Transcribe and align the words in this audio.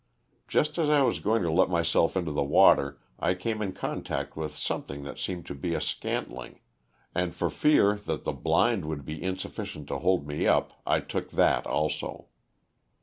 Just 0.47 0.79
as 0.79 0.89
I 0.89 1.03
was 1.03 1.19
going 1.19 1.43
to 1.43 1.51
let 1.51 1.69
myself 1.69 2.17
into 2.17 2.31
the 2.31 2.41
water 2.41 2.99
I 3.19 3.35
came 3.35 3.61
in 3.61 3.71
contact 3.71 4.35
with 4.35 4.57
something 4.57 5.03
that 5.03 5.19
seemed 5.19 5.45
to 5.45 5.53
be 5.53 5.75
a 5.75 5.79
scantling, 5.79 6.59
and 7.13 7.35
for 7.35 7.51
fear 7.51 7.93
the 7.95 8.17
blind 8.17 8.85
would 8.85 9.05
be 9.05 9.21
insufficient 9.21 9.87
to 9.89 9.99
hold 9.99 10.25
me 10.25 10.47
up, 10.47 10.73
I 10.87 11.01
took 11.01 11.29
that 11.33 11.67
also. 11.67 12.29